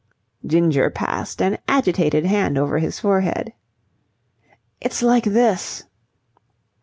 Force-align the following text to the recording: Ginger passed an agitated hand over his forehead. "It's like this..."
Ginger 0.47 0.89
passed 0.89 1.43
an 1.43 1.59
agitated 1.67 2.25
hand 2.25 2.57
over 2.57 2.79
his 2.79 2.99
forehead. 2.99 3.53
"It's 4.81 5.03
like 5.03 5.25
this..." 5.25 5.83